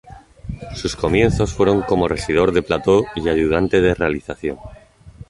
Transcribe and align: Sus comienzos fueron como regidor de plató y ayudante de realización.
Sus 0.75 0.95
comienzos 0.95 1.53
fueron 1.53 1.83
como 1.83 2.07
regidor 2.07 2.53
de 2.53 2.63
plató 2.63 3.05
y 3.15 3.29
ayudante 3.29 3.81
de 3.81 3.93
realización. 3.93 4.57